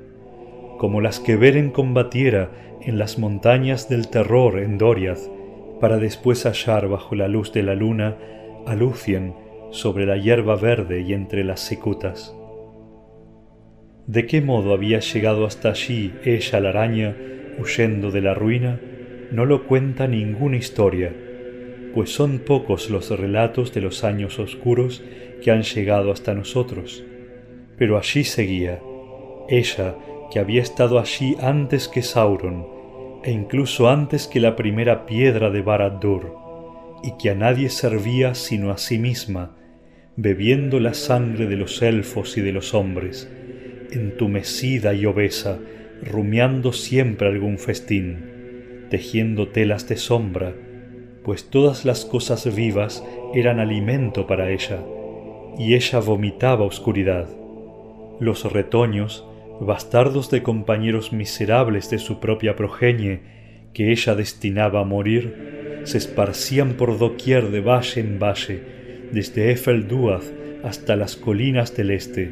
[0.78, 5.32] como las que Beren combatiera en las montañas del terror en Doriath,
[5.80, 8.18] para después hallar bajo la luz de la luna
[8.66, 9.34] a Lucien
[9.72, 12.36] sobre la hierba verde y entre las secutas.
[14.08, 17.16] ¿De qué modo había llegado hasta allí ella la araña
[17.60, 18.80] huyendo de la ruina?
[19.32, 21.12] No lo cuenta ninguna historia,
[21.94, 25.04] pues son pocos los relatos de los años oscuros
[25.42, 27.04] que han llegado hasta nosotros.
[27.78, 28.80] Pero allí seguía,
[29.50, 29.96] ella
[30.32, 32.68] que había estado allí antes que Sauron,
[33.24, 36.34] e incluso antes que la primera piedra de Barad-dûr,
[37.04, 39.56] y que a nadie servía sino a sí misma,
[40.16, 43.30] bebiendo la sangre de los elfos y de los hombres,
[43.92, 45.60] entumecida y obesa,
[46.02, 50.54] rumiando siempre algún festín, tejiendo telas de sombra,
[51.24, 54.80] pues todas las cosas vivas eran alimento para ella,
[55.58, 57.28] y ella vomitaba oscuridad.
[58.20, 59.26] Los retoños,
[59.62, 63.22] bastardos de compañeros miserables de su propia progenie,
[63.74, 68.64] que ella destinaba a morir, se esparcían por doquier de valle en valle,
[69.12, 70.24] desde Efelduath
[70.64, 72.32] hasta las colinas del este,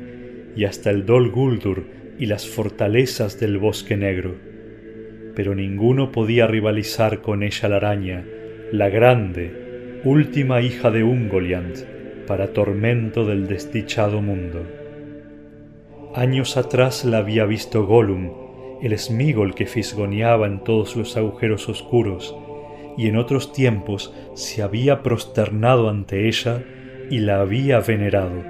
[0.56, 1.86] y hasta el Dol Guldur
[2.18, 4.36] y las fortalezas del bosque negro.
[5.36, 8.24] Pero ninguno podía rivalizar con ella la araña,
[8.72, 11.78] la grande, última hija de Ungoliant,
[12.28, 14.83] para tormento del desdichado mundo.
[16.16, 18.30] Años atrás la había visto Gollum,
[18.84, 22.36] el esmígol que fisgoneaba en todos los agujeros oscuros,
[22.96, 26.64] y en otros tiempos se había prosternado ante ella
[27.10, 28.44] y la había venerado,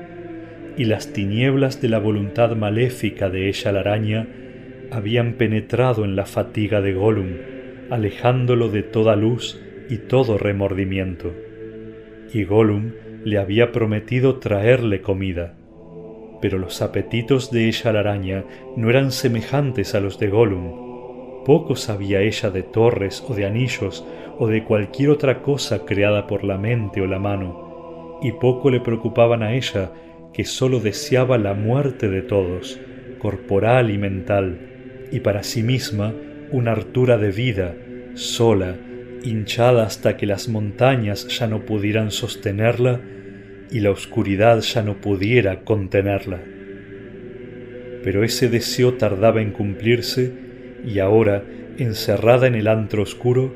[0.75, 4.27] y las tinieblas de la voluntad maléfica de ella la araña
[4.91, 7.37] habían penetrado en la fatiga de Gollum,
[7.89, 11.33] alejándolo de toda luz y todo remordimiento.
[12.33, 12.91] Y Gollum
[13.23, 15.55] le había prometido traerle comida.
[16.43, 18.43] Pero los apetitos de ella la araña
[18.75, 21.45] no eran semejantes a los de Gollum.
[21.45, 24.05] Poco sabía ella de torres o de anillos
[24.37, 28.81] o de cualquier otra cosa creada por la mente o la mano, y poco le
[28.81, 29.93] preocupaban a ella
[30.33, 32.77] que sólo deseaba la muerte de todos,
[33.19, 36.13] corporal y mental, y para sí misma
[36.51, 37.73] una hartura de vida,
[38.15, 38.75] sola,
[39.23, 42.99] hinchada hasta que las montañas ya no pudieran sostenerla
[43.73, 46.39] y la oscuridad ya no pudiera contenerla.
[48.03, 50.31] Pero ese deseo tardaba en cumplirse
[50.85, 51.43] y ahora,
[51.79, 53.51] encerrada en el antro oscuro,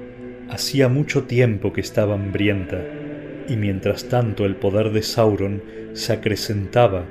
[0.50, 2.84] hacía mucho tiempo que estaba hambrienta,
[3.48, 5.62] y mientras tanto el poder de Sauron
[5.94, 7.06] se acrecentaba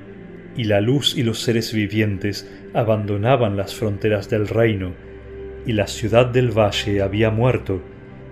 [0.56, 4.94] y la luz y los seres vivientes abandonaban las fronteras del reino,
[5.64, 7.82] y la ciudad del valle había muerto,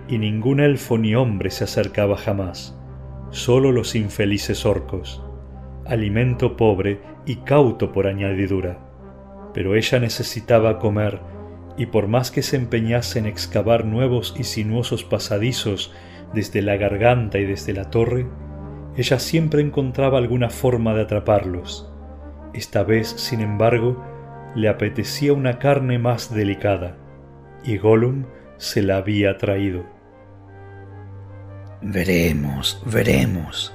[0.09, 2.74] y ningún elfo ni hombre se acercaba jamás,
[3.35, 5.21] sólo los infelices orcos,
[5.85, 8.79] alimento pobre y cauto por añadidura.
[9.53, 11.19] Pero ella necesitaba comer,
[11.77, 15.93] y por más que se empeñase en excavar nuevos y sinuosos pasadizos
[16.33, 18.25] desde la garganta y desde la torre,
[18.95, 21.91] ella siempre encontraba alguna forma de atraparlos.
[22.53, 24.01] Esta vez, sin embargo,
[24.55, 26.95] le apetecía una carne más delicada,
[27.65, 29.94] y Gollum se la había traído.
[31.81, 33.73] Veremos, veremos,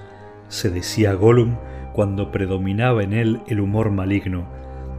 [0.49, 1.57] se decía Gollum
[1.93, 4.49] cuando predominaba en él el humor maligno,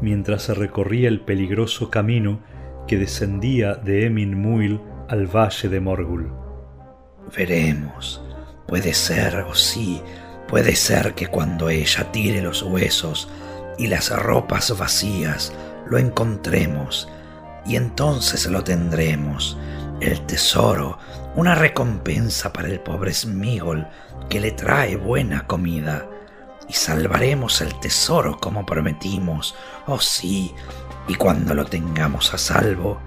[0.02, 2.40] mientras se recorría el peligroso camino
[2.88, 6.32] que descendía de Emin Muil al valle de Morgul.
[7.36, 8.24] Veremos.
[8.68, 10.02] Puede ser, o sí,
[10.48, 13.30] puede ser que cuando ella tire los huesos
[13.78, 15.54] y las ropas vacías,
[15.90, 17.10] lo encontremos,
[17.66, 19.58] y entonces lo tendremos,
[20.00, 20.98] el tesoro
[21.36, 23.88] una recompensa para el pobre Smigol
[24.30, 26.08] que le trae buena comida.
[26.68, 29.56] Y salvaremos el tesoro como prometimos,
[29.88, 30.54] oh sí,
[31.08, 33.02] y cuando lo tengamos a salvo,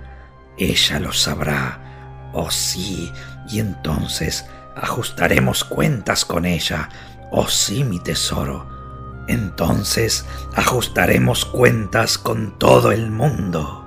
[0.58, 3.10] ella lo sabrá, oh sí,
[3.48, 6.88] y entonces ajustaremos cuentas con ella,
[7.30, 8.68] oh sí, mi tesoro.
[9.28, 13.80] Entonces ajustaremos cuentas con todo el mundo.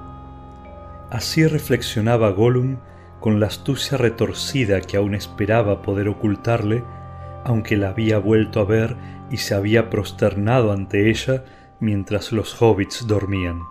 [1.12, 2.80] Así reflexionaba Gollum
[3.20, 6.84] con la astucia retorcida que aún esperaba poder ocultarle,
[7.44, 8.96] aunque la había vuelto a ver
[9.32, 11.44] y se había prosternado ante ella
[11.80, 13.62] mientras los hobbits dormían.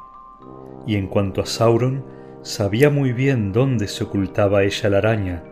[0.87, 2.04] Y en cuanto a Sauron,
[2.42, 5.42] sabía muy bien dónde se ocultaba ella la araña.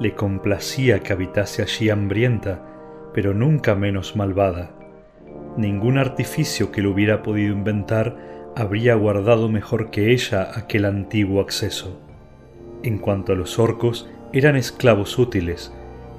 [0.00, 2.62] Le complacía que habitase allí hambrienta,
[3.14, 4.70] pero nunca menos malvada.
[5.56, 8.16] Ningún artificio que lo hubiera podido inventar
[8.54, 12.07] habría guardado mejor que ella aquel antiguo acceso.
[12.82, 15.72] En cuanto a los orcos, eran esclavos útiles,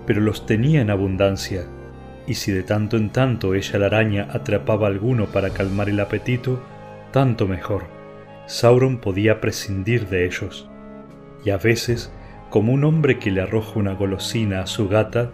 [0.05, 1.65] pero los tenía en abundancia,
[2.27, 6.61] y si de tanto en tanto ella la araña atrapaba alguno para calmar el apetito,
[7.11, 7.83] tanto mejor.
[8.45, 10.69] Sauron podía prescindir de ellos.
[11.45, 12.11] Y a veces,
[12.49, 15.31] como un hombre que le arroja una golosina a su gata,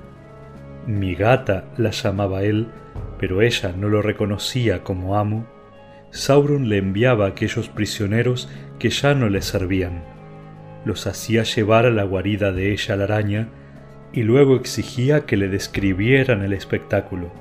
[0.86, 2.68] mi gata la llamaba él,
[3.18, 5.48] pero ella no lo reconocía como amo,
[6.12, 8.48] Sauron le enviaba a aquellos prisioneros
[8.80, 10.15] que ya no le servían
[10.86, 13.50] los hacía llevar a la guarida de ella la araña
[14.14, 17.32] y luego exigía que le describieran el espectáculo.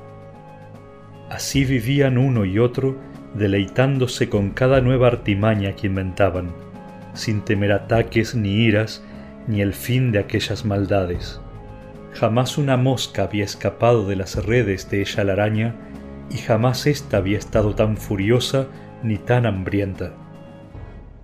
[1.30, 2.96] Así vivían uno y otro
[3.34, 6.52] deleitándose con cada nueva artimaña que inventaban,
[7.12, 9.04] sin temer ataques ni iras
[9.46, 11.40] ni el fin de aquellas maldades.
[12.12, 15.74] Jamás una mosca había escapado de las redes de ella la araña
[16.30, 18.68] y jamás ésta había estado tan furiosa
[19.02, 20.12] ni tan hambrienta.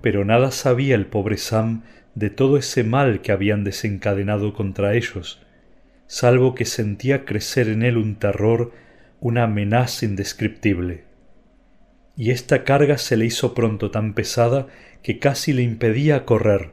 [0.03, 1.83] Pero nada sabía el pobre Sam
[2.15, 5.41] de todo ese mal que habían desencadenado contra ellos,
[6.07, 8.73] salvo que sentía crecer en él un terror,
[9.21, 11.05] una amenaza indescriptible.
[12.17, 14.67] Y esta carga se le hizo pronto tan pesada
[15.03, 16.73] que casi le impedía correr,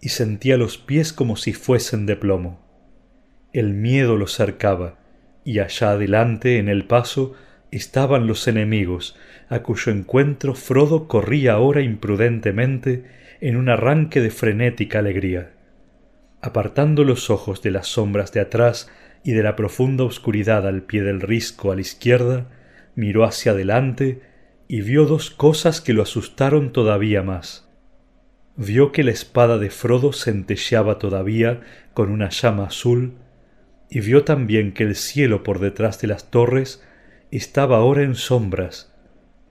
[0.00, 2.60] y sentía los pies como si fuesen de plomo.
[3.52, 4.98] El miedo lo cercaba,
[5.44, 7.34] y allá adelante, en el paso,
[7.70, 9.16] estaban los enemigos,
[9.52, 13.04] a cuyo encuentro Frodo corría ahora imprudentemente
[13.42, 15.52] en un arranque de frenética alegría.
[16.40, 18.90] Apartando los ojos de las sombras de atrás
[19.22, 22.48] y de la profunda oscuridad al pie del risco a la izquierda,
[22.94, 24.22] miró hacia adelante
[24.68, 27.68] y vio dos cosas que lo asustaron todavía más.
[28.56, 31.60] Vio que la espada de Frodo centelleaba todavía
[31.92, 33.18] con una llama azul,
[33.90, 36.82] y vio también que el cielo por detrás de las torres
[37.30, 38.91] estaba ahora en sombras,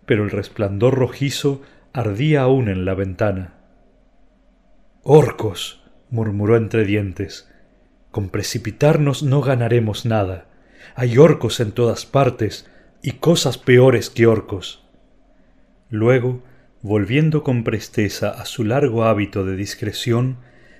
[0.05, 1.61] pero el resplandor rojizo
[1.93, 3.53] ardía aún en la ventana.
[5.03, 7.49] Orcos, murmuró entre dientes.
[8.11, 10.47] Con precipitarnos no ganaremos nada.
[10.95, 12.69] Hay orcos en todas partes
[13.01, 14.85] y cosas peores que orcos.
[15.89, 16.43] Luego,
[16.81, 20.37] volviendo con presteza a su largo hábito de discreción,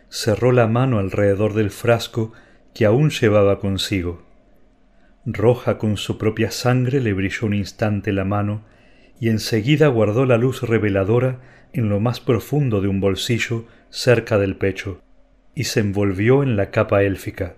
[0.09, 2.33] cerró la mano alrededor del frasco
[2.73, 4.23] que aún llevaba consigo.
[5.25, 8.63] Roja con su propia sangre le brilló un instante la mano
[9.21, 11.39] y enseguida guardó la luz reveladora
[11.73, 15.03] en lo más profundo de un bolsillo cerca del pecho
[15.53, 17.55] y se envolvió en la capa élfica.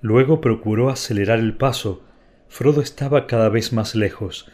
[0.00, 2.02] Luego procuró acelerar el paso.
[2.48, 4.50] Frodo estaba cada vez más lejos.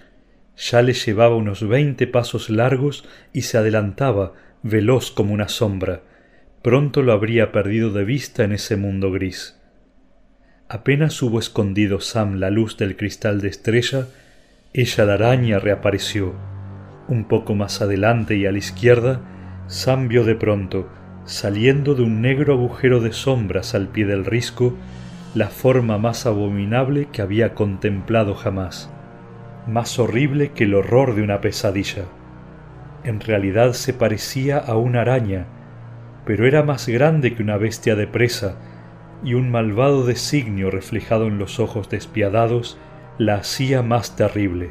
[0.56, 4.32] Ya le llevaba unos veinte pasos largos y se adelantaba,
[4.64, 6.02] veloz como una sombra.
[6.60, 9.60] Pronto lo habría perdido de vista en ese mundo gris.
[10.68, 14.08] Apenas hubo escondido Sam la luz del cristal de estrella,
[14.72, 16.32] ella la araña reapareció.
[17.08, 19.20] Un poco más adelante y a la izquierda,
[19.66, 20.88] Sam vio de pronto,
[21.24, 24.76] saliendo de un negro agujero de sombras al pie del risco,
[25.34, 28.92] la forma más abominable que había contemplado jamás,
[29.66, 32.04] más horrible que el horror de una pesadilla.
[33.02, 35.46] En realidad se parecía a una araña,
[36.24, 38.56] pero era más grande que una bestia de presa,
[39.24, 42.78] y un malvado designio reflejado en los ojos despiadados
[43.20, 44.70] la hacía más terrible.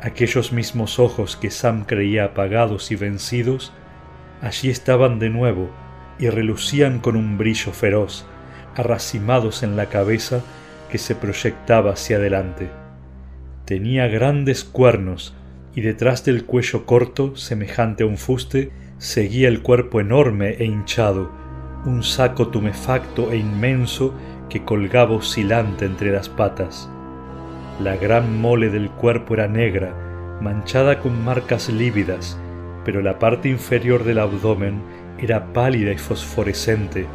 [0.00, 3.72] Aquellos mismos ojos que Sam creía apagados y vencidos,
[4.40, 5.68] allí estaban de nuevo
[6.20, 8.26] y relucían con un brillo feroz,
[8.76, 10.44] arracimados en la cabeza
[10.88, 12.70] que se proyectaba hacia adelante.
[13.64, 15.34] Tenía grandes cuernos
[15.74, 21.32] y detrás del cuello corto, semejante a un fuste, seguía el cuerpo enorme e hinchado,
[21.86, 24.14] un saco tumefacto e inmenso
[24.48, 26.91] que colgaba oscilante entre las patas.
[27.80, 29.94] La gran mole del cuerpo era negra,
[30.40, 32.38] manchada con marcas lívidas,
[32.84, 34.82] pero la parte inferior del abdomen
[35.18, 37.06] era pálida y fosforescente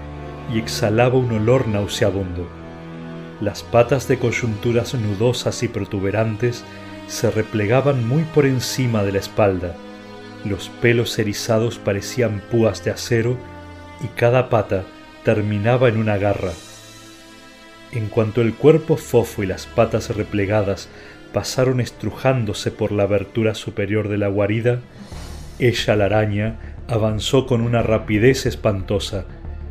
[0.54, 2.48] y exhalaba un olor nauseabundo.
[3.40, 6.64] Las patas de coyunturas nudosas y protuberantes
[7.08, 9.76] se replegaban muy por encima de la espalda.
[10.44, 13.38] Los pelos erizados parecían púas de acero
[14.04, 14.84] y cada pata
[15.24, 16.52] terminaba en una garra.
[17.92, 20.90] En cuanto el cuerpo fofo y las patas replegadas
[21.34, 24.82] pasaron estrujándose por la abertura superior de la guarida,
[25.60, 29.26] ella la araña avanzó con una rapidez espantosa,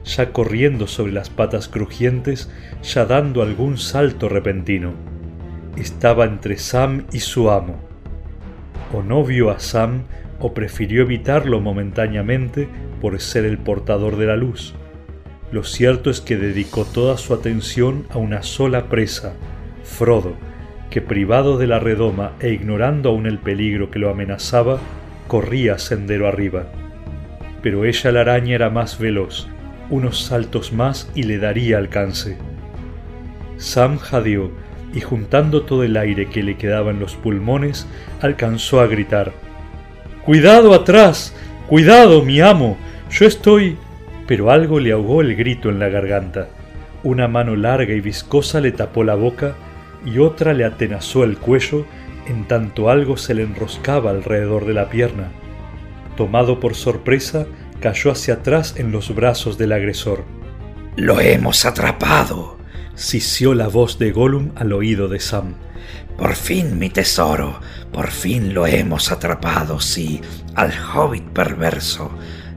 [0.05, 2.51] ya corriendo sobre las patas crujientes,
[2.83, 4.95] ya dando algún salto repentino.
[5.77, 7.77] Estaba entre Sam y su amo.
[8.95, 10.05] O no vio a Sam
[10.39, 12.69] o prefirió evitarlo momentáneamente
[13.01, 14.75] por ser el portador de la luz.
[15.53, 19.35] Lo cierto es que dedicó toda su atención a una sola presa,
[19.85, 20.35] Frodo,
[20.91, 24.81] que privado de la redoma e ignorando aún el peligro que lo amenazaba,
[25.29, 26.67] corría sendero arriba.
[27.63, 29.47] Pero ella la araña era más veloz,
[29.91, 32.37] unos saltos más y le daría alcance.
[33.57, 34.51] Sam jadeó
[34.95, 37.87] y juntando todo el aire que le quedaba en los pulmones,
[38.21, 39.33] alcanzó a gritar.
[40.25, 41.35] Cuidado atrás.
[41.67, 42.77] Cuidado, mi amo.
[43.11, 43.77] Yo estoy.
[44.27, 46.49] Pero algo le ahogó el grito en la garganta.
[47.03, 49.55] Una mano larga y viscosa le tapó la boca
[50.05, 51.87] y otra le atenazó el cuello
[52.27, 55.31] en tanto algo se le enroscaba alrededor de la pierna.
[56.17, 57.47] Tomado por sorpresa,
[57.81, 60.25] cayó hacia atrás en los brazos del agresor.
[60.97, 62.59] Lo hemos atrapado,
[62.95, 65.55] sisió la voz de Gollum al oído de Sam.
[66.19, 67.61] Por fin, mi tesoro,
[67.93, 70.21] por fin lo hemos atrapado, sí,
[70.55, 72.11] al hobbit perverso.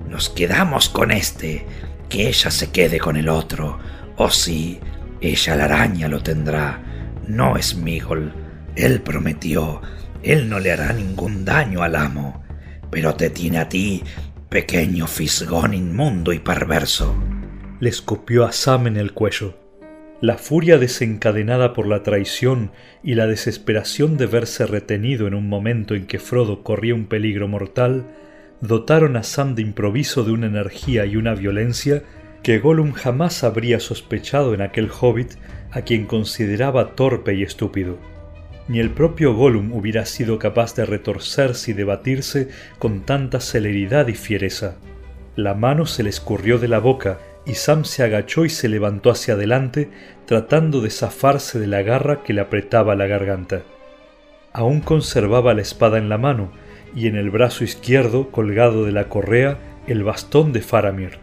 [0.09, 1.67] Nos quedamos con este,
[2.09, 3.77] que ella se quede con el otro,
[4.17, 4.79] o sí,
[5.21, 6.81] ella la araña lo tendrá.
[7.27, 8.33] No es Migol,
[8.75, 9.81] él prometió,
[10.23, 12.43] él no le hará ningún daño al amo,
[12.89, 14.01] pero te tiene a ti,
[14.49, 17.15] pequeño fisgón inmundo y perverso.
[17.79, 19.59] Le escupió a Sam en el cuello.
[20.21, 22.71] La furia desencadenada por la traición
[23.03, 27.47] y la desesperación de verse retenido en un momento en que Frodo corría un peligro
[27.47, 28.07] mortal
[28.61, 32.03] dotaron a Sam de improviso de una energía y una violencia
[32.43, 35.33] que Gollum jamás habría sospechado en aquel hobbit
[35.71, 37.97] a quien consideraba torpe y estúpido.
[38.67, 44.13] Ni el propio Gollum hubiera sido capaz de retorcerse y debatirse con tanta celeridad y
[44.13, 44.75] fiereza.
[45.35, 49.09] La mano se le escurrió de la boca y Sam se agachó y se levantó
[49.09, 49.89] hacia adelante
[50.25, 53.63] tratando de zafarse de la garra que le apretaba la garganta.
[54.53, 56.51] Aún conservaba la espada en la mano
[56.95, 61.17] y en el brazo izquierdo, colgado de la correa, el bastón de Faramir.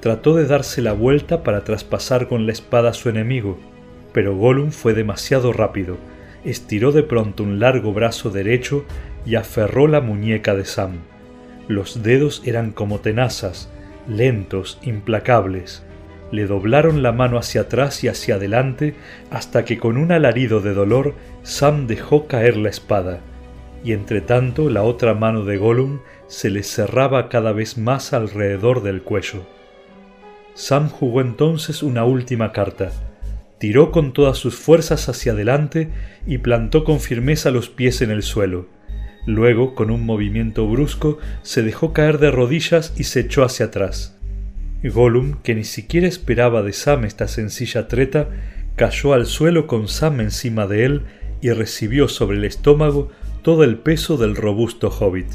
[0.00, 3.58] Trató de darse la vuelta para traspasar con la espada a su enemigo,
[4.12, 5.96] pero Gollum fue demasiado rápido,
[6.44, 8.84] estiró de pronto un largo brazo derecho
[9.24, 11.00] y aferró la muñeca de Sam.
[11.68, 13.68] Los dedos eran como tenazas,
[14.08, 15.82] lentos, implacables.
[16.30, 18.94] Le doblaron la mano hacia atrás y hacia adelante
[19.30, 23.20] hasta que con un alarido de dolor Sam dejó caer la espada,
[23.86, 28.82] y entre tanto la otra mano de Gollum se le cerraba cada vez más alrededor
[28.82, 29.46] del cuello.
[30.54, 32.90] Sam jugó entonces una última carta.
[33.60, 35.90] Tiró con todas sus fuerzas hacia adelante
[36.26, 38.66] y plantó con firmeza los pies en el suelo.
[39.24, 44.18] Luego, con un movimiento brusco, se dejó caer de rodillas y se echó hacia atrás.
[44.82, 48.30] Gollum, que ni siquiera esperaba de Sam esta sencilla treta,
[48.74, 51.02] cayó al suelo con Sam encima de él
[51.40, 53.12] y recibió sobre el estómago
[53.46, 55.28] todo el peso del robusto hobbit.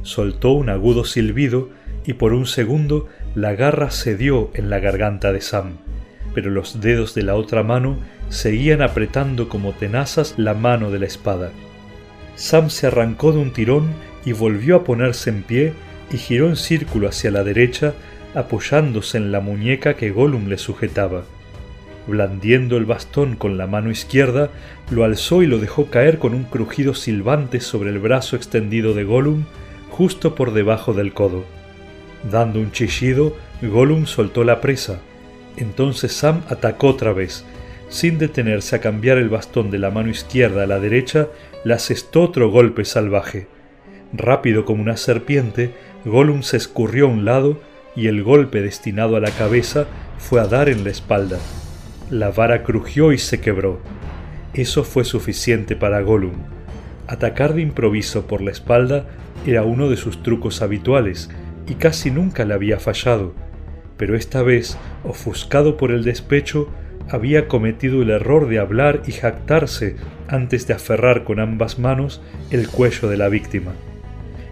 [0.00, 1.68] Soltó un agudo silbido
[2.06, 5.76] y por un segundo la garra cedió en la garganta de Sam,
[6.32, 7.98] pero los dedos de la otra mano
[8.30, 11.50] seguían apretando como tenazas la mano de la espada.
[12.34, 13.90] Sam se arrancó de un tirón
[14.24, 15.74] y volvió a ponerse en pie
[16.10, 17.92] y giró en círculo hacia la derecha,
[18.34, 21.24] apoyándose en la muñeca que Gollum le sujetaba.
[22.06, 24.50] Blandiendo el bastón con la mano izquierda,
[24.90, 29.04] lo alzó y lo dejó caer con un crujido silbante sobre el brazo extendido de
[29.04, 29.44] Gollum,
[29.90, 31.44] justo por debajo del codo.
[32.30, 35.00] Dando un chillido, Gollum soltó la presa.
[35.56, 37.44] Entonces Sam atacó otra vez,
[37.88, 41.28] sin detenerse a cambiar el bastón de la mano izquierda a la derecha,
[41.64, 43.46] le asestó otro golpe salvaje.
[44.12, 45.70] Rápido como una serpiente,
[46.04, 47.60] Gollum se escurrió a un lado
[47.96, 49.86] y el golpe destinado a la cabeza
[50.18, 51.38] fue a dar en la espalda.
[52.10, 53.80] La vara crujió y se quebró.
[54.52, 56.34] Eso fue suficiente para Gollum.
[57.06, 59.06] Atacar de improviso por la espalda
[59.46, 61.30] era uno de sus trucos habituales
[61.66, 63.34] y casi nunca le había fallado,
[63.96, 66.68] pero esta vez, ofuscado por el despecho,
[67.08, 69.96] había cometido el error de hablar y jactarse
[70.28, 73.72] antes de aferrar con ambas manos el cuello de la víctima.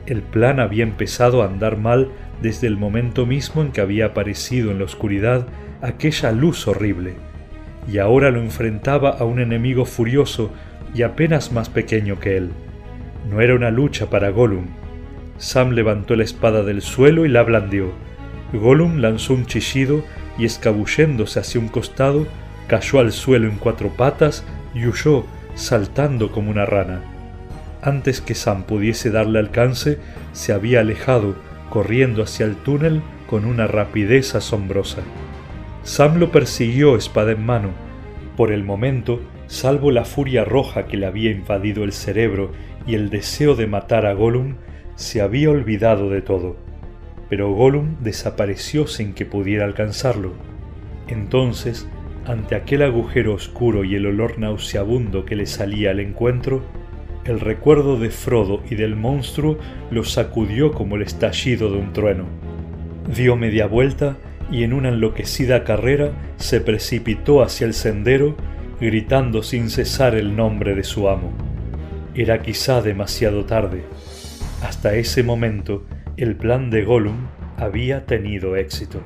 [0.07, 4.71] El plan había empezado a andar mal desde el momento mismo en que había aparecido
[4.71, 5.47] en la oscuridad
[5.81, 7.15] aquella luz horrible,
[7.91, 10.51] y ahora lo enfrentaba a un enemigo furioso
[10.95, 12.51] y apenas más pequeño que él.
[13.31, 14.67] No era una lucha para Gollum.
[15.39, 17.93] Sam levantó la espada del suelo y la blandió.
[18.53, 20.05] Gollum lanzó un chillido
[20.39, 22.27] y escabulléndose hacia un costado,
[22.69, 25.25] cayó al suelo en cuatro patas y huyó
[25.55, 27.01] saltando como una rana.
[27.83, 29.99] Antes que Sam pudiese darle alcance,
[30.33, 31.35] se había alejado,
[31.69, 35.03] corriendo hacia el túnel con una rapidez asombrosa.
[35.83, 37.71] Sam lo persiguió espada en mano.
[38.37, 42.53] Por el momento, salvo la furia roja que le había invadido el cerebro
[42.87, 44.57] y el deseo de matar a Gollum,
[44.95, 46.57] se había olvidado de todo.
[47.29, 50.33] Pero Gollum desapareció sin que pudiera alcanzarlo.
[51.09, 51.89] Entonces
[52.27, 56.63] ante aquel agujero oscuro y el olor nauseabundo que le salía al encuentro,
[57.25, 59.59] el recuerdo de Frodo y del monstruo
[59.91, 62.27] lo sacudió como el estallido de un trueno.
[63.13, 64.17] Dio media vuelta
[64.53, 68.37] y en una enloquecida carrera se precipitó hacia el sendero,
[68.81, 71.33] gritando sin cesar el nombre de su amo.
[72.15, 73.83] Era quizá demasiado tarde.
[74.63, 75.85] Hasta ese momento
[76.19, 77.27] el plan de Gollum
[77.57, 79.01] había tenido éxito.